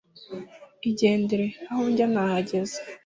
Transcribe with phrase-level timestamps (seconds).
[0.89, 2.77] igendere aho njya nahageze.